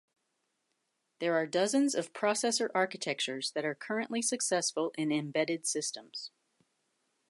There 1.19 1.35
are 1.35 1.45
dozens 1.45 1.93
of 1.93 2.11
processor 2.11 2.71
architectures 2.73 3.51
that 3.51 3.65
are 3.65 3.75
currently 3.75 4.23
successful 4.23 4.91
in 4.97 5.11
embedded 5.11 5.67
systems. 5.67 6.31